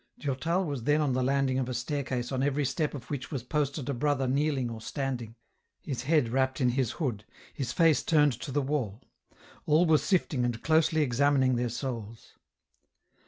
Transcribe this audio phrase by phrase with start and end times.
[0.17, 3.43] Durtal was then on the landing of a staircase on every step of which was
[3.43, 5.35] posted a brother kneeling or standing,
[5.83, 9.03] his head wrapped in his hood, his face turned to the wall.
[9.67, 12.33] All were sifting and closely examining their souls.